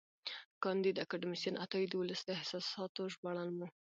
[0.63, 3.61] کانديد اکاډميسن عطایي د ولس د احساساتو ژباړن و.